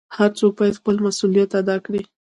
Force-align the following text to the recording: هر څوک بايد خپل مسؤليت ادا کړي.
هر 0.17 0.29
څوک 0.39 0.51
بايد 0.59 0.75
خپل 0.79 0.95
مسؤليت 1.05 1.51
ادا 1.61 1.77
کړي. 1.85 2.01